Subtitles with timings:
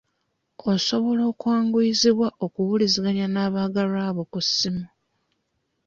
[0.71, 4.85] Osobola okwanguyizibwa okuwuliziganya n'abaagalwabo ku ssimu.